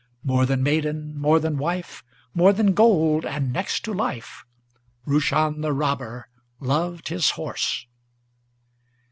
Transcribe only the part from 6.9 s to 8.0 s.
his horse.